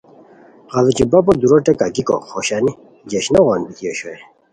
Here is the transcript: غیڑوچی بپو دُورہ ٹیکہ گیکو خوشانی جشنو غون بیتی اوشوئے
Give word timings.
غیڑوچی 0.73 1.03
بپو 1.11 1.31
دُورہ 1.41 1.59
ٹیکہ 1.65 1.87
گیکو 1.95 2.15
خوشانی 2.29 2.71
جشنو 3.09 3.39
غون 3.45 3.61
بیتی 3.65 3.85
اوشوئے 3.89 4.17